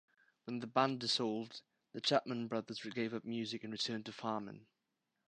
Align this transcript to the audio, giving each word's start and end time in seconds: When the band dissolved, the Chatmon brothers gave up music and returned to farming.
When 0.45 0.61
the 0.61 0.65
band 0.65 0.99
dissolved, 0.99 1.61
the 1.93 2.01
Chatmon 2.01 2.47
brothers 2.49 2.81
gave 2.81 3.13
up 3.13 3.23
music 3.23 3.63
and 3.63 3.71
returned 3.71 4.07
to 4.07 4.11
farming. 4.11 4.65